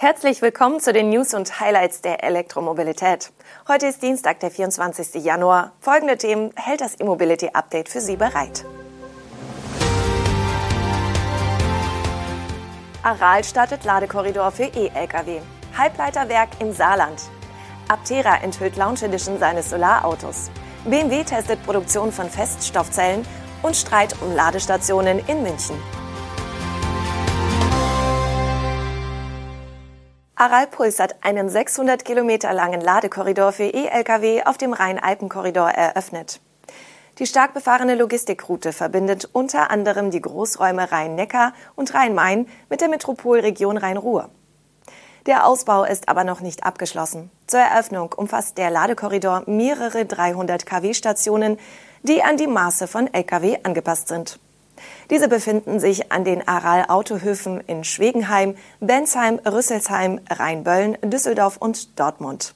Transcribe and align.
Herzlich 0.00 0.42
willkommen 0.42 0.78
zu 0.78 0.92
den 0.92 1.10
News 1.10 1.34
und 1.34 1.58
Highlights 1.58 2.02
der 2.02 2.22
Elektromobilität. 2.22 3.32
Heute 3.66 3.88
ist 3.88 4.00
Dienstag, 4.00 4.38
der 4.38 4.52
24. 4.52 5.24
Januar. 5.24 5.72
Folgende 5.80 6.16
Themen 6.16 6.52
hält 6.54 6.80
das 6.80 7.00
E-Mobility 7.00 7.50
Update 7.52 7.88
für 7.88 8.00
Sie 8.00 8.14
bereit. 8.14 8.64
Aral 13.02 13.42
startet 13.42 13.82
Ladekorridor 13.82 14.52
für 14.52 14.66
E-Lkw. 14.66 15.40
Halbleiterwerk 15.76 16.50
im 16.60 16.72
Saarland. 16.72 17.20
Aptera 17.88 18.36
enthüllt 18.36 18.76
Launch 18.76 19.02
Edition 19.02 19.40
seines 19.40 19.68
Solarautos. 19.68 20.52
BMW 20.84 21.24
testet 21.24 21.60
Produktion 21.64 22.12
von 22.12 22.30
Feststoffzellen 22.30 23.26
und 23.64 23.74
Streit 23.74 24.14
um 24.22 24.32
Ladestationen 24.32 25.18
in 25.26 25.42
München. 25.42 25.74
Aral 30.40 30.68
Puls 30.68 31.00
hat 31.00 31.16
einen 31.22 31.48
600 31.48 32.04
Kilometer 32.04 32.52
langen 32.52 32.80
Ladekorridor 32.80 33.50
für 33.50 33.64
E-Lkw 33.64 34.44
auf 34.44 34.56
dem 34.56 34.72
Rhein-Alpen-Korridor 34.72 35.70
eröffnet. 35.70 36.40
Die 37.18 37.26
stark 37.26 37.54
befahrene 37.54 37.96
Logistikroute 37.96 38.72
verbindet 38.72 39.28
unter 39.32 39.72
anderem 39.72 40.12
die 40.12 40.20
Großräume 40.20 40.92
Rhein-Neckar 40.92 41.54
und 41.74 41.92
Rhein-Main 41.92 42.46
mit 42.70 42.80
der 42.80 42.88
Metropolregion 42.88 43.78
Rhein-Ruhr. 43.78 44.30
Der 45.26 45.44
Ausbau 45.44 45.82
ist 45.82 46.08
aber 46.08 46.22
noch 46.22 46.40
nicht 46.40 46.62
abgeschlossen. 46.62 47.32
Zur 47.48 47.58
Eröffnung 47.58 48.12
umfasst 48.12 48.58
der 48.58 48.70
Ladekorridor 48.70 49.42
mehrere 49.46 50.06
300 50.06 50.64
kW-Stationen, 50.64 51.58
die 52.04 52.22
an 52.22 52.36
die 52.36 52.46
Maße 52.46 52.86
von 52.86 53.12
Lkw 53.12 53.58
angepasst 53.64 54.06
sind. 54.06 54.38
Diese 55.10 55.28
befinden 55.28 55.80
sich 55.80 56.12
an 56.12 56.24
den 56.24 56.46
Aral-Autohöfen 56.46 57.60
in 57.66 57.84
Schwegenheim, 57.84 58.56
Bensheim, 58.80 59.38
Rüsselsheim, 59.38 60.20
Rheinböllen, 60.30 60.96
Düsseldorf 61.02 61.56
und 61.56 61.98
Dortmund. 61.98 62.54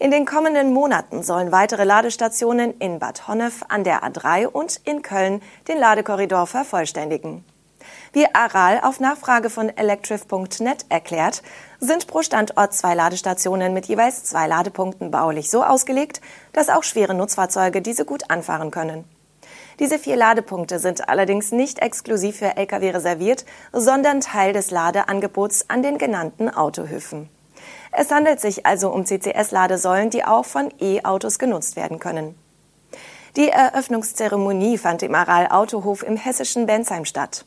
In 0.00 0.12
den 0.12 0.26
kommenden 0.26 0.72
Monaten 0.72 1.24
sollen 1.24 1.50
weitere 1.50 1.82
Ladestationen 1.82 2.78
in 2.78 3.00
Bad 3.00 3.26
Honnef 3.26 3.64
an 3.68 3.82
der 3.82 4.04
A3 4.04 4.46
und 4.46 4.80
in 4.84 5.02
Köln 5.02 5.42
den 5.66 5.78
Ladekorridor 5.78 6.46
vervollständigen. 6.46 7.44
Wie 8.12 8.32
Aral 8.32 8.80
auf 8.82 9.00
Nachfrage 9.00 9.50
von 9.50 9.68
electrif.net 9.68 10.86
erklärt, 10.88 11.42
sind 11.80 12.06
pro 12.06 12.22
Standort 12.22 12.74
zwei 12.74 12.94
Ladestationen 12.94 13.74
mit 13.74 13.86
jeweils 13.86 14.24
zwei 14.24 14.46
Ladepunkten 14.46 15.10
baulich 15.10 15.50
so 15.50 15.64
ausgelegt, 15.64 16.20
dass 16.52 16.68
auch 16.68 16.84
schwere 16.84 17.14
Nutzfahrzeuge 17.14 17.82
diese 17.82 18.04
gut 18.04 18.30
anfahren 18.30 18.70
können. 18.70 19.04
Diese 19.78 19.98
vier 19.98 20.16
Ladepunkte 20.16 20.80
sind 20.80 21.08
allerdings 21.08 21.52
nicht 21.52 21.78
exklusiv 21.78 22.38
für 22.38 22.56
Lkw 22.56 22.90
reserviert, 22.90 23.44
sondern 23.72 24.20
Teil 24.20 24.52
des 24.52 24.70
Ladeangebots 24.72 25.66
an 25.68 25.82
den 25.82 25.98
genannten 25.98 26.48
Autohöfen. 26.48 27.28
Es 27.92 28.10
handelt 28.10 28.40
sich 28.40 28.66
also 28.66 28.90
um 28.90 29.04
CCS-Ladesäulen, 29.04 30.10
die 30.10 30.24
auch 30.24 30.44
von 30.44 30.72
E-Autos 30.80 31.38
genutzt 31.38 31.76
werden 31.76 31.98
können. 32.00 32.34
Die 33.36 33.48
Eröffnungszeremonie 33.50 34.78
fand 34.78 35.02
im 35.04 35.14
Aral 35.14 35.48
Autohof 35.48 36.02
im 36.02 36.16
hessischen 36.16 36.66
Bensheim 36.66 37.04
statt. 37.04 37.44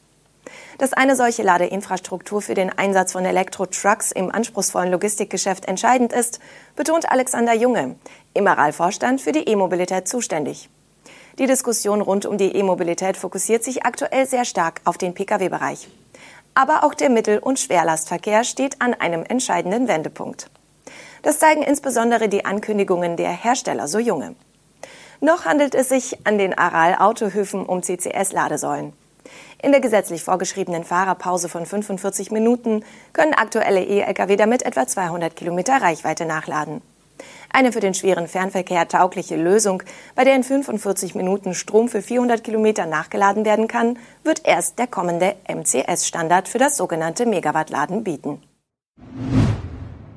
Dass 0.78 0.94
eine 0.94 1.16
solche 1.16 1.44
Ladeinfrastruktur 1.44 2.42
für 2.42 2.54
den 2.54 2.76
Einsatz 2.76 3.12
von 3.12 3.26
Elektro-Trucks 3.26 4.12
im 4.12 4.32
anspruchsvollen 4.32 4.92
Logistikgeschäft 4.92 5.66
entscheidend 5.66 6.14
ist, 6.14 6.40
betont 6.76 7.12
Alexander 7.12 7.54
Junge, 7.54 7.96
im 8.34 8.48
Aral-Vorstand 8.48 9.22
für 9.22 9.34
die 9.34 9.48
E-Mobilität 9.48 10.08
zuständig. 10.08 10.70
Die 11.40 11.46
Diskussion 11.46 12.02
rund 12.02 12.26
um 12.26 12.38
die 12.38 12.56
E-Mobilität 12.56 13.16
fokussiert 13.16 13.64
sich 13.64 13.86
aktuell 13.86 14.28
sehr 14.28 14.46
stark 14.46 14.82
auf 14.84 14.98
den 14.98 15.14
Pkw-Bereich. 15.14 15.88
Aber 16.54 16.84
auch 16.84 16.94
der 16.94 17.10
Mittel- 17.10 17.40
und 17.40 17.60
Schwerlastverkehr 17.60 18.44
steht 18.44 18.82
an 18.82 18.94
einem 18.94 19.24
entscheidenden 19.24 19.88
Wendepunkt. 19.88 20.50
Das 21.24 21.40
zeigen 21.40 21.62
insbesondere 21.62 22.28
die 22.28 22.46
Ankündigungen 22.46 23.16
der 23.16 23.32
Hersteller 23.32 23.88
so 23.88 24.00
junge. 24.00 24.36
Noch 25.22 25.46
handelt 25.46 25.76
es 25.76 25.88
sich 25.88 26.26
an 26.26 26.38
den 26.38 26.58
Aral-Autohöfen 26.58 27.66
um 27.66 27.82
CCS-Ladesäulen. 27.82 28.92
In 29.62 29.72
der 29.72 29.80
gesetzlich 29.80 30.24
vorgeschriebenen 30.24 30.84
Fahrerpause 30.84 31.48
von 31.48 31.66
45 31.66 32.32
Minuten 32.32 32.84
können 33.14 33.36
aktuelle 33.36 33.84
E-Lkw 33.84 34.36
damit 34.36 34.64
etwa 34.64 34.88
200 34.88 35.36
Kilometer 35.36 35.82
Reichweite 35.82 36.26
nachladen. 36.26 36.82
Eine 37.54 37.72
für 37.72 37.82
den 37.82 37.94
schweren 37.94 38.28
Fernverkehr 38.28 38.88
taugliche 38.88 39.36
Lösung, 39.36 39.84
bei 40.16 40.24
der 40.24 40.36
in 40.36 40.44
45 40.44 41.16
Minuten 41.16 41.54
Strom 41.54 41.90
für 41.90 42.02
400 42.02 42.44
Kilometer 42.44 42.86
nachgeladen 42.86 43.44
werden 43.44 43.68
kann, 43.68 43.98
wird 44.24 44.46
erst 44.46 44.80
der 44.80 44.88
kommende 44.88 45.36
MCS-Standard 45.48 46.48
für 46.48 46.60
das 46.60 46.78
sogenannte 46.78 47.26
Megawattladen 47.26 48.04
bieten. 48.04 48.42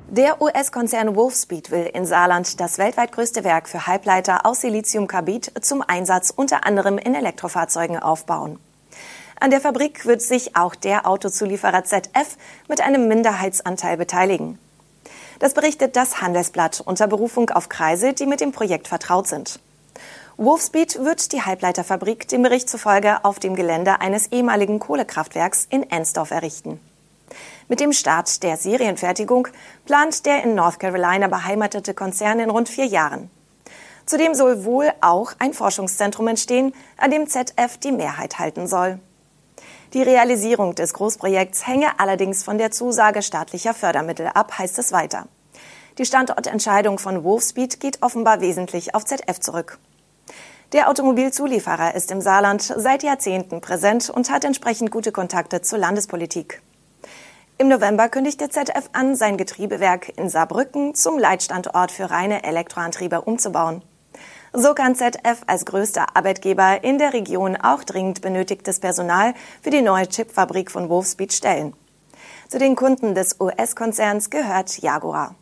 Der 0.09 0.41
US-Konzern 0.41 1.17
Wolfspeed 1.17 1.71
will 1.71 1.89
in 1.93 2.05
Saarland 2.05 2.61
das 2.61 2.77
weltweit 2.77 3.11
größte 3.11 3.43
Werk 3.43 3.67
für 3.67 3.85
Halbleiter 3.85 4.45
aus 4.45 4.61
Siliziumkarbid 4.61 5.51
zum 5.59 5.81
Einsatz 5.81 6.31
unter 6.33 6.65
anderem 6.65 6.97
in 6.97 7.15
Elektrofahrzeugen 7.15 7.99
aufbauen. 7.99 8.57
An 9.37 9.49
der 9.49 9.59
Fabrik 9.59 10.05
wird 10.05 10.21
sich 10.21 10.55
auch 10.55 10.73
der 10.73 11.05
Autozulieferer 11.05 11.83
ZF 11.83 12.37
mit 12.69 12.79
einem 12.79 13.09
Minderheitsanteil 13.09 13.97
beteiligen. 13.97 14.57
Das 15.39 15.53
berichtet 15.53 15.95
das 15.95 16.21
Handelsblatt 16.21 16.81
unter 16.85 17.07
Berufung 17.07 17.49
auf 17.49 17.69
Kreise, 17.69 18.13
die 18.13 18.25
mit 18.25 18.41
dem 18.41 18.51
Projekt 18.51 18.87
vertraut 18.87 19.27
sind. 19.27 19.59
Wolfspeed 20.37 20.99
wird 21.03 21.31
die 21.31 21.43
Halbleiterfabrik 21.43 22.27
dem 22.27 22.43
Bericht 22.43 22.69
zufolge 22.69 23.23
auf 23.23 23.39
dem 23.39 23.55
Gelände 23.55 24.01
eines 24.01 24.27
ehemaligen 24.31 24.79
Kohlekraftwerks 24.79 25.65
in 25.69 25.89
Ensdorf 25.89 26.31
errichten. 26.31 26.79
Mit 27.67 27.79
dem 27.79 27.93
Start 27.93 28.43
der 28.43 28.57
Serienfertigung 28.57 29.47
plant 29.85 30.25
der 30.25 30.43
in 30.43 30.55
North 30.55 30.79
Carolina 30.79 31.27
beheimatete 31.27 31.93
Konzern 31.93 32.39
in 32.39 32.49
rund 32.49 32.69
vier 32.69 32.85
Jahren. 32.85 33.29
Zudem 34.05 34.35
soll 34.35 34.65
wohl 34.65 34.91
auch 35.01 35.33
ein 35.39 35.53
Forschungszentrum 35.53 36.27
entstehen, 36.27 36.73
an 36.97 37.11
dem 37.11 37.27
ZF 37.27 37.77
die 37.81 37.91
Mehrheit 37.91 38.37
halten 38.37 38.67
soll. 38.67 38.99
Die 39.95 40.03
Realisierung 40.03 40.75
des 40.75 40.93
Großprojekts 40.93 41.65
hänge 41.67 42.01
allerdings 42.01 42.43
von 42.43 42.57
der 42.57 42.69
Zusage 42.69 43.21
staatlicher 43.21 43.73
Fördermittel 43.73 44.27
ab, 44.27 44.57
heißt 44.57 44.77
es 44.77 44.91
weiter. 44.91 45.29
Die 45.97 46.03
Standortentscheidung 46.03 46.99
von 46.99 47.23
Wolfspeed 47.23 47.79
geht 47.79 48.03
offenbar 48.03 48.41
wesentlich 48.41 48.93
auf 48.93 49.05
ZF 49.05 49.39
zurück. 49.39 49.79
Der 50.73 50.89
Automobilzulieferer 50.89 51.95
ist 51.95 52.11
im 52.11 52.19
Saarland 52.19 52.61
seit 52.61 53.03
Jahrzehnten 53.03 53.61
präsent 53.61 54.09
und 54.09 54.29
hat 54.29 54.43
entsprechend 54.43 54.91
gute 54.91 55.13
Kontakte 55.13 55.61
zur 55.61 55.79
Landespolitik. 55.79 56.61
Im 57.57 57.69
November 57.69 58.09
kündigte 58.09 58.49
ZF 58.49 58.89
an, 58.91 59.15
sein 59.15 59.37
Getriebewerk 59.37 60.11
in 60.17 60.27
Saarbrücken 60.27 60.93
zum 60.93 61.17
Leitstandort 61.17 61.93
für 61.93 62.11
reine 62.11 62.43
Elektroantriebe 62.43 63.21
umzubauen. 63.21 63.81
So 64.57 64.73
kann 64.73 64.95
ZF 64.95 65.43
als 65.47 65.65
größter 65.65 66.15
Arbeitgeber 66.15 66.81
in 66.81 66.97
der 66.97 67.11
Region 67.11 67.57
auch 67.57 67.83
dringend 67.83 68.21
benötigtes 68.21 68.79
Personal 68.79 69.33
für 69.61 69.69
die 69.69 69.81
neue 69.81 70.07
Chipfabrik 70.07 70.71
von 70.71 70.87
Wolfspeed 70.87 71.33
stellen. 71.33 71.73
Zu 72.47 72.57
den 72.57 72.77
Kunden 72.77 73.15
des 73.15 73.41
US-Konzerns 73.41 74.29
gehört 74.29 74.81
Jaguar. 74.81 75.35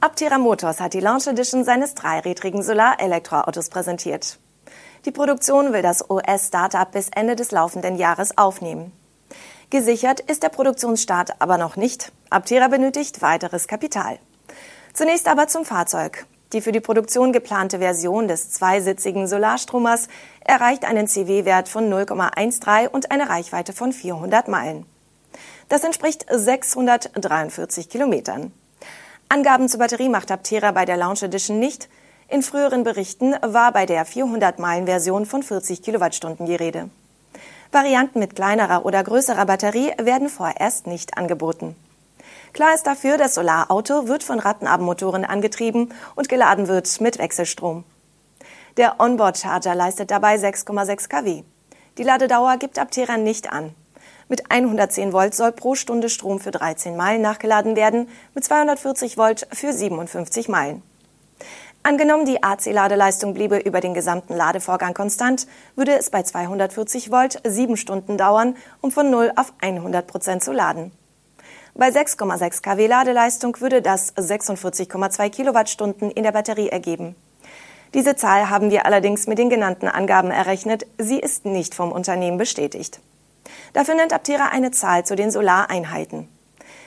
Aptera 0.00 0.36
Motors 0.36 0.78
hat 0.78 0.92
die 0.92 1.00
Launch 1.00 1.26
Edition 1.26 1.64
seines 1.64 1.94
dreirädrigen 1.94 2.62
Solar-Elektroautos 2.62 3.70
präsentiert. 3.70 4.38
Die 5.06 5.10
Produktion 5.10 5.72
will 5.72 5.80
das 5.80 6.10
US-Startup 6.10 6.90
bis 6.92 7.08
Ende 7.08 7.34
des 7.34 7.50
laufenden 7.50 7.96
Jahres 7.96 8.36
aufnehmen. 8.36 8.92
Gesichert 9.70 10.20
ist 10.20 10.42
der 10.42 10.50
Produktionsstart 10.50 11.40
aber 11.40 11.56
noch 11.56 11.76
nicht. 11.76 12.12
Aptera 12.28 12.68
benötigt 12.68 13.22
weiteres 13.22 13.68
Kapital. 13.68 14.18
Zunächst 14.92 15.28
aber 15.28 15.48
zum 15.48 15.64
Fahrzeug. 15.64 16.26
Die 16.56 16.62
für 16.62 16.72
die 16.72 16.80
Produktion 16.80 17.34
geplante 17.34 17.80
Version 17.80 18.28
des 18.28 18.50
zweisitzigen 18.50 19.26
Solarstromers 19.26 20.08
erreicht 20.42 20.86
einen 20.86 21.06
CW-Wert 21.06 21.68
von 21.68 21.92
0,13 21.92 22.88
und 22.88 23.10
eine 23.10 23.28
Reichweite 23.28 23.74
von 23.74 23.92
400 23.92 24.48
Meilen. 24.48 24.86
Das 25.68 25.84
entspricht 25.84 26.24
643 26.30 27.90
Kilometern. 27.90 28.52
Angaben 29.28 29.68
zur 29.68 29.80
Batterie 29.80 30.08
macht 30.08 30.30
Aptera 30.30 30.72
bei 30.72 30.86
der 30.86 30.96
Launch 30.96 31.22
Edition 31.22 31.58
nicht. 31.58 31.90
In 32.28 32.42
früheren 32.42 32.84
Berichten 32.84 33.34
war 33.42 33.70
bei 33.72 33.84
der 33.84 34.06
400-Meilen-Version 34.06 35.26
von 35.26 35.42
40 35.42 35.82
Kilowattstunden 35.82 36.46
die 36.46 36.56
Rede. 36.56 36.88
Varianten 37.70 38.18
mit 38.18 38.34
kleinerer 38.34 38.86
oder 38.86 39.04
größerer 39.04 39.44
Batterie 39.44 39.92
werden 39.98 40.30
vorerst 40.30 40.86
nicht 40.86 41.18
angeboten. 41.18 41.76
Klar 42.56 42.74
ist 42.74 42.86
dafür, 42.86 43.18
das 43.18 43.34
Solarauto 43.34 44.08
wird 44.08 44.22
von 44.22 44.38
Rattenarbenmotoren 44.38 45.26
angetrieben 45.26 45.92
und 46.14 46.30
geladen 46.30 46.68
wird 46.68 47.02
mit 47.02 47.18
Wechselstrom. 47.18 47.84
Der 48.78 48.98
Onboard-Charger 48.98 49.74
leistet 49.74 50.10
dabei 50.10 50.36
6,6 50.36 51.10
kW. 51.10 51.42
Die 51.98 52.02
Ladedauer 52.02 52.56
gibt 52.56 52.78
Aptera 52.78 53.18
nicht 53.18 53.52
an. 53.52 53.74
Mit 54.30 54.50
110 54.50 55.12
Volt 55.12 55.34
soll 55.34 55.52
pro 55.52 55.74
Stunde 55.74 56.08
Strom 56.08 56.40
für 56.40 56.50
13 56.50 56.96
Meilen 56.96 57.20
nachgeladen 57.20 57.76
werden, 57.76 58.08
mit 58.34 58.42
240 58.42 59.18
Volt 59.18 59.46
für 59.52 59.74
57 59.74 60.48
Meilen. 60.48 60.82
Angenommen, 61.82 62.24
die 62.24 62.42
AC-Ladeleistung 62.42 63.34
bliebe 63.34 63.58
über 63.58 63.82
den 63.82 63.92
gesamten 63.92 64.34
Ladevorgang 64.34 64.94
konstant, 64.94 65.46
würde 65.74 65.98
es 65.98 66.08
bei 66.08 66.22
240 66.22 67.10
Volt 67.10 67.38
sieben 67.46 67.76
Stunden 67.76 68.16
dauern, 68.16 68.56
um 68.80 68.90
von 68.90 69.10
0 69.10 69.32
auf 69.36 69.52
100 69.60 70.06
Prozent 70.06 70.42
zu 70.42 70.52
laden. 70.52 70.90
Bei 71.78 71.90
6,6 71.90 72.62
kW 72.62 72.86
Ladeleistung 72.86 73.60
würde 73.60 73.82
das 73.82 74.16
46,2 74.16 75.28
Kilowattstunden 75.28 76.10
in 76.10 76.22
der 76.22 76.32
Batterie 76.32 76.70
ergeben. 76.70 77.14
Diese 77.92 78.16
Zahl 78.16 78.48
haben 78.48 78.70
wir 78.70 78.86
allerdings 78.86 79.26
mit 79.26 79.36
den 79.36 79.50
genannten 79.50 79.86
Angaben 79.86 80.30
errechnet. 80.30 80.86
Sie 80.96 81.18
ist 81.20 81.44
nicht 81.44 81.74
vom 81.74 81.92
Unternehmen 81.92 82.38
bestätigt. 82.38 83.00
Dafür 83.74 83.94
nennt 83.94 84.14
Aptera 84.14 84.48
eine 84.48 84.70
Zahl 84.70 85.04
zu 85.04 85.16
den 85.16 85.30
Solareinheiten. 85.30 86.28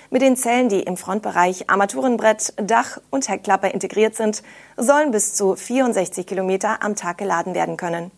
Mit 0.09 0.23
den 0.23 0.35
Zellen, 0.35 0.69
die 0.69 0.81
im 0.81 0.97
Frontbereich 0.97 1.69
Armaturenbrett, 1.69 2.55
Dach 2.57 2.97
und 3.11 3.29
Heckklappe 3.29 3.67
integriert 3.67 4.15
sind, 4.15 4.41
sollen 4.75 5.11
bis 5.11 5.35
zu 5.35 5.55
64 5.55 6.25
Kilometer 6.25 6.81
am 6.81 6.95
Tag 6.95 7.19
geladen 7.19 7.53
werden 7.53 7.77
können. 7.77 8.09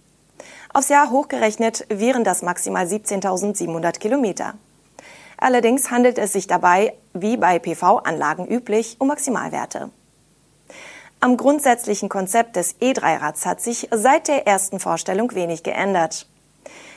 Aufs 0.74 0.88
Jahr 0.88 1.12
hochgerechnet 1.12 1.86
wären 1.90 2.24
das 2.24 2.44
maximal 2.44 2.86
17.700 2.86 4.00
Kilometer. 4.00 4.54
Allerdings 5.42 5.90
handelt 5.90 6.20
es 6.20 6.34
sich 6.34 6.46
dabei, 6.46 6.94
wie 7.14 7.36
bei 7.36 7.58
PV-Anlagen 7.58 8.48
üblich, 8.48 8.96
um 9.00 9.08
Maximalwerte. 9.08 9.90
Am 11.20 11.36
grundsätzlichen 11.36 12.10
Konzept 12.10 12.56
des 12.56 12.80
E3-Rads 12.80 13.46
hat 13.48 13.60
sich 13.60 13.90
seit 13.92 14.28
der 14.28 14.46
ersten 14.46 14.80
Vorstellung 14.80 15.34
wenig 15.34 15.64
geändert. 15.64 16.28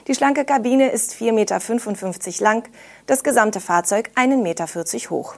Die 0.07 0.15
schlanke 0.15 0.45
Kabine 0.45 0.91
ist 0.91 1.15
4,55 1.15 1.33
Meter 1.33 2.45
lang, 2.45 2.69
das 3.07 3.25
gesamte 3.25 3.61
Fahrzeug 3.61 4.11
1,40 4.15 4.37
Meter 4.37 5.11
hoch. 5.11 5.37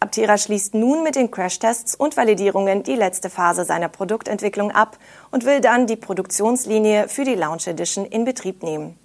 Aptera 0.00 0.38
schließt 0.38 0.74
nun 0.74 1.02
mit 1.02 1.16
den 1.16 1.30
Crashtests 1.30 1.94
und 1.94 2.16
Validierungen 2.16 2.82
die 2.82 2.94
letzte 2.94 3.28
Phase 3.28 3.66
seiner 3.66 3.88
Produktentwicklung 3.88 4.70
ab 4.70 4.98
und 5.30 5.44
will 5.44 5.60
dann 5.60 5.86
die 5.86 5.96
Produktionslinie 5.96 7.08
für 7.08 7.24
die 7.24 7.34
Launch 7.34 7.66
Edition 7.66 8.06
in 8.06 8.24
Betrieb 8.24 8.62
nehmen. 8.62 8.98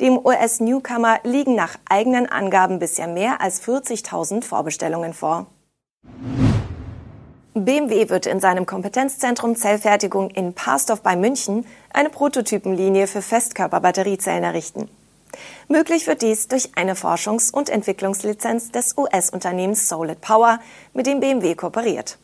Dem 0.00 0.18
US-Newcomer 0.18 1.20
liegen 1.22 1.54
nach 1.54 1.76
eigenen 1.88 2.26
Angaben 2.26 2.78
bisher 2.78 3.06
mehr 3.06 3.40
als 3.40 3.62
40.000 3.62 4.44
Vorbestellungen 4.44 5.14
vor. 5.14 5.46
BMW 7.54 8.10
wird 8.10 8.26
in 8.26 8.38
seinem 8.38 8.66
Kompetenzzentrum 8.66 9.56
Zellfertigung 9.56 10.28
in 10.28 10.52
Parsdorf 10.52 11.00
bei 11.00 11.16
München 11.16 11.64
eine 11.94 12.10
Prototypenlinie 12.10 13.06
für 13.06 13.22
Festkörperbatteriezellen 13.22 14.44
errichten. 14.44 14.90
Möglich 15.68 16.06
wird 16.06 16.20
dies 16.20 16.48
durch 16.48 16.76
eine 16.76 16.94
Forschungs- 16.94 17.50
und 17.50 17.70
Entwicklungslizenz 17.70 18.72
des 18.72 18.98
US-Unternehmens 18.98 19.88
Solid 19.88 20.20
Power, 20.20 20.60
mit 20.92 21.06
dem 21.06 21.20
BMW 21.20 21.54
kooperiert. 21.54 22.18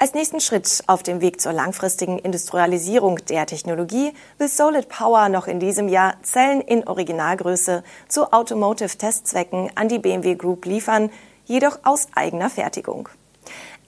Als 0.00 0.14
nächsten 0.14 0.38
Schritt 0.38 0.84
auf 0.86 1.02
dem 1.02 1.20
Weg 1.20 1.40
zur 1.40 1.52
langfristigen 1.52 2.20
Industrialisierung 2.20 3.16
der 3.28 3.46
Technologie 3.46 4.12
will 4.38 4.46
Solid 4.46 4.88
Power 4.88 5.28
noch 5.28 5.48
in 5.48 5.58
diesem 5.58 5.88
Jahr 5.88 6.14
Zellen 6.22 6.60
in 6.60 6.86
Originalgröße 6.86 7.82
zu 8.06 8.32
Automotive-Testzwecken 8.32 9.72
an 9.74 9.88
die 9.88 9.98
BMW 9.98 10.36
Group 10.36 10.66
liefern, 10.66 11.10
jedoch 11.46 11.80
aus 11.82 12.06
eigener 12.14 12.48
Fertigung. 12.48 13.08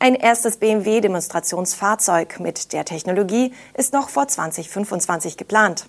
Ein 0.00 0.16
erstes 0.16 0.56
BMW-Demonstrationsfahrzeug 0.56 2.40
mit 2.40 2.72
der 2.72 2.84
Technologie 2.84 3.54
ist 3.74 3.92
noch 3.92 4.08
vor 4.08 4.26
2025 4.26 5.36
geplant. 5.36 5.86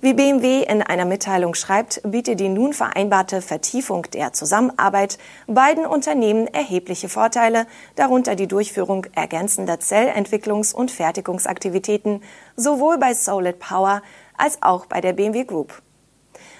Wie 0.00 0.14
BMW 0.14 0.62
in 0.62 0.80
einer 0.80 1.04
Mitteilung 1.04 1.54
schreibt, 1.54 2.00
bietet 2.04 2.38
die 2.38 2.48
nun 2.48 2.72
vereinbarte 2.72 3.42
Vertiefung 3.42 4.06
der 4.12 4.32
Zusammenarbeit 4.32 5.18
beiden 5.48 5.86
Unternehmen 5.86 6.46
erhebliche 6.46 7.08
Vorteile, 7.08 7.66
darunter 7.96 8.36
die 8.36 8.46
Durchführung 8.46 9.06
ergänzender 9.16 9.80
Zellentwicklungs- 9.80 10.72
und 10.72 10.92
Fertigungsaktivitäten 10.92 12.22
sowohl 12.54 12.98
bei 12.98 13.12
Solid 13.12 13.58
Power 13.58 14.02
als 14.36 14.62
auch 14.62 14.86
bei 14.86 15.00
der 15.00 15.14
BMW 15.14 15.42
Group. 15.42 15.82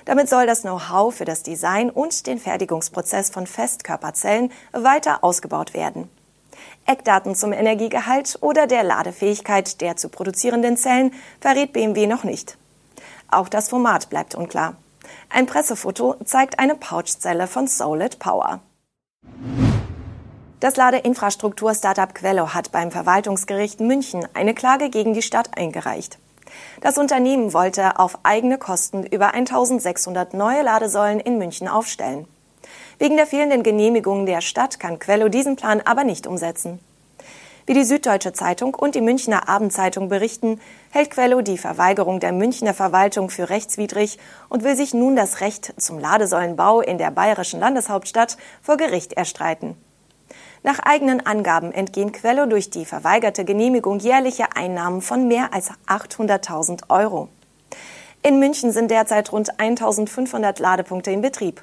Damit 0.05 0.29
soll 0.29 0.47
das 0.47 0.63
Know-how 0.63 1.15
für 1.15 1.25
das 1.25 1.45
Design 1.45 1.91
und 1.91 2.27
den 2.27 2.41
Fertigungsprozess 2.41 3.31
von 3.31 3.47
Festkörperzellen 3.47 4.51
weiter 4.73 5.23
ausgebaut 5.23 5.75
werden. 5.75 6.11
Eckdaten 6.87 7.37
zum 7.37 7.53
Energiegehalt 7.53 8.39
oder 8.41 8.67
der 8.67 8.83
Ladefähigkeit 8.83 9.81
der 9.81 9.95
zu 9.95 10.09
produzierenden 10.09 10.77
Zellen 10.77 11.13
verrät 11.41 11.73
BMW 11.73 12.09
noch 12.09 12.25
nicht. 12.25 12.59
Auch 13.31 13.49
das 13.49 13.69
Format 13.69 14.09
bleibt 14.11 14.35
unklar. 14.35 14.77
Ein 15.31 15.47
Pressefoto 15.47 16.17
zeigt 16.25 16.59
eine 16.59 16.75
Pouchzelle 16.75 17.47
von 17.47 17.67
Solid 17.67 18.19
Power. 18.19 18.61
Das 20.61 20.77
Ladeinfrastruktur-Startup 20.77 22.13
Quello 22.15 22.53
hat 22.53 22.73
beim 22.73 22.91
Verwaltungsgericht 22.91 23.81
München 23.81 24.27
eine 24.35 24.55
Klage 24.55 24.91
gegen 24.91 25.15
die 25.15 25.23
Stadt 25.23 25.57
eingereicht. 25.57 26.19
Das 26.81 26.99
Unternehmen 26.99 27.53
wollte 27.53 27.99
auf 27.99 28.19
eigene 28.25 28.59
Kosten 28.59 29.05
über 29.05 29.35
1600 29.35 30.35
neue 30.35 30.63
Ladesäulen 30.63 31.21
in 31.21 31.39
München 31.39 31.69
aufstellen. 31.69 32.27
Wegen 32.99 33.17
der 33.17 33.27
fehlenden 33.27 33.63
Genehmigungen 33.63 34.27
der 34.27 34.41
Stadt 34.41 34.81
kann 34.81 34.99
Quello 34.99 35.29
diesen 35.29 35.55
Plan 35.55 35.81
aber 35.85 36.03
nicht 36.03 36.27
umsetzen. 36.27 36.81
Wie 37.69 37.75
die 37.75 37.85
Süddeutsche 37.85 38.33
Zeitung 38.33 38.75
und 38.75 38.95
die 38.95 39.03
Münchner 39.03 39.47
Abendzeitung 39.47 40.09
berichten, 40.09 40.59
hält 40.89 41.11
Quello 41.11 41.43
die 41.43 41.59
Verweigerung 41.59 42.19
der 42.19 42.33
Münchner 42.33 42.73
Verwaltung 42.73 43.29
für 43.29 43.51
rechtswidrig 43.51 44.19
und 44.49 44.65
will 44.65 44.75
sich 44.75 44.95
nun 44.95 45.17
das 45.17 45.43
Recht 45.43 45.75
zum 45.77 45.99
Ladesäulenbau 45.99 46.81
in 46.81 46.97
der 46.97 47.11
bayerischen 47.11 47.61
Landeshauptstadt 47.61 48.39
vor 48.63 48.79
Gericht 48.79 49.13
erstreiten. 49.13 49.77
Nach 50.63 50.79
eigenen 50.79 51.27
Angaben 51.27 51.71
entgehen 51.71 52.13
Quello 52.13 52.47
durch 52.47 52.71
die 52.71 52.87
verweigerte 52.87 53.45
Genehmigung 53.45 53.99
jährliche 53.99 54.57
Einnahmen 54.57 55.03
von 55.03 55.29
mehr 55.29 55.53
als 55.53 55.71
800.000 55.89 56.89
Euro. 56.89 57.29
In 58.23 58.39
München 58.39 58.73
sind 58.73 58.91
derzeit 58.91 59.31
rund 59.31 59.61
1500 59.61 60.59
Ladepunkte 60.59 61.11
in 61.11 61.21
Betrieb. 61.21 61.63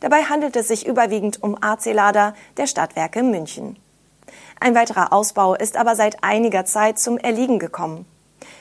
Dabei 0.00 0.22
handelt 0.22 0.56
es 0.56 0.68
sich 0.68 0.86
überwiegend 0.86 1.42
um 1.42 1.54
AC-Lader 1.60 2.32
der 2.56 2.66
Stadtwerke 2.66 3.22
München. 3.22 3.76
Ein 4.60 4.74
weiterer 4.74 5.12
Ausbau 5.12 5.54
ist 5.54 5.76
aber 5.76 5.96
seit 5.96 6.22
einiger 6.22 6.64
Zeit 6.64 6.98
zum 6.98 7.18
Erliegen 7.18 7.58
gekommen. 7.58 8.06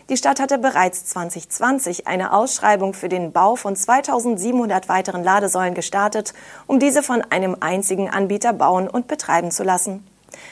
Die 0.10 0.18
Stadt 0.18 0.40
hatte 0.40 0.58
bereits 0.58 1.06
2020 1.06 2.08
eine 2.08 2.34
Ausschreibung 2.34 2.94
für 2.94 3.10
den 3.10 3.32
Bau 3.32 3.56
von 3.56 3.76
2700 3.76 4.90
weiteren 4.90 5.24
Ladesäulen 5.24 5.74
gestartet, 5.74 6.34
um 6.68 6.80
diese 6.80 7.04
von 7.04 7.22
einem 7.30 7.56
einzigen 7.60 8.10
Anbieter 8.10 8.54
bauen 8.54 8.90
und 8.90 9.08
betreiben 9.08 9.52
zu 9.52 9.64
lassen. 9.64 10.06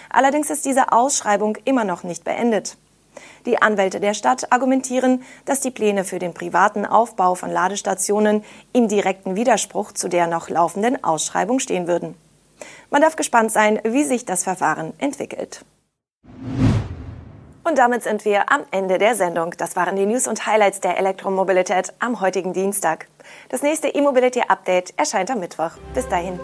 Allerdings 0.10 0.50
ist 0.50 0.66
diese 0.66 0.92
Ausschreibung 0.92 1.58
immer 1.66 1.84
noch 1.84 2.04
nicht 2.04 2.24
beendet. 2.24 2.78
Die 3.46 3.62
Anwälte 3.62 4.00
der 4.00 4.14
Stadt 4.14 4.52
argumentieren, 4.52 5.24
dass 5.46 5.60
die 5.60 5.72
Pläne 5.72 6.04
für 6.04 6.20
den 6.20 6.34
privaten 6.34 6.86
Aufbau 6.86 7.36
von 7.36 7.52
Ladestationen 7.52 8.44
im 8.72 8.88
direkten 8.88 9.36
Widerspruch 9.36 9.92
zu 9.92 10.08
der 10.08 10.28
noch 10.28 10.50
laufenden 10.50 11.04
Ausschreibung 11.04 11.60
stehen 11.60 11.88
würden. 11.88 12.16
Man 12.92 13.02
darf 13.02 13.16
gespannt 13.16 13.52
sein, 13.54 13.80
wie 13.84 14.04
sich 14.04 14.26
das 14.26 14.44
Verfahren 14.44 14.94
entwickelt. 15.00 15.66
Und 17.64 17.78
damit 17.78 18.04
sind 18.04 18.26
wir 18.26 18.52
am 18.52 18.66
Ende 18.72 18.98
der 18.98 19.16
Sendung. 19.16 19.52
Das 19.58 19.78
waren 19.78 19.96
die 19.96 20.06
News 20.06 20.28
und 20.28 20.46
Highlights 20.46 20.82
der 20.82 20.98
Elektromobilität 20.98 21.94
am 22.00 22.20
heutigen 22.20 22.52
Dienstag. 22.52 23.08
Das 23.48 23.62
nächste 23.62 23.88
E-Mobility 23.88 24.42
Update 24.46 24.94
erscheint 24.98 25.32
am 25.32 25.40
Mittwoch. 25.40 25.72
Bis 25.94 26.10
dahin. 26.10 26.38